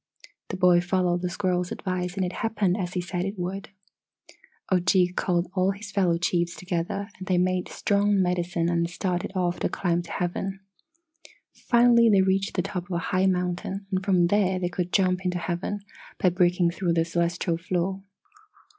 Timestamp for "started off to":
8.89-9.69